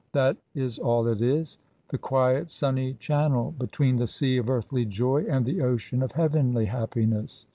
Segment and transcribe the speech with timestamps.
[0.13, 5.25] That is all it is the quiet, sunny channel between the sea of earthly joy
[5.29, 7.45] and the ocean of heavenly happiness.